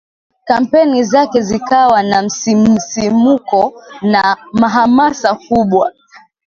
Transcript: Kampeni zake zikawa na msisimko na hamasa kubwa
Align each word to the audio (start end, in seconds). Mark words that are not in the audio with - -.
Kampeni 0.45 1.03
zake 1.03 1.41
zikawa 1.41 2.03
na 2.03 2.21
msisimko 2.21 3.73
na 4.01 4.37
hamasa 4.69 5.35
kubwa 5.35 5.91